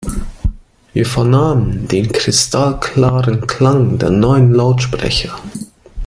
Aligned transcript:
Wir 0.93 1.05
vernahmen 1.05 1.87
den 1.87 2.11
kristallklaren 2.11 3.45
Klang 3.45 3.99
der 3.99 4.09
neuen 4.09 4.51
Lautsprecher. 4.51 5.37